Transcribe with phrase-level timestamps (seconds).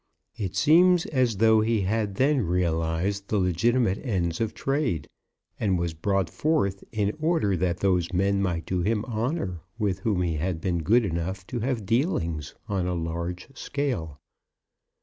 [0.35, 5.07] It seems as though he had then realized the legitimate ends of trade,
[5.59, 10.23] and was brought forth in order that those men might do him honour with whom
[10.23, 14.17] he had been good enough to have dealings on a large scale.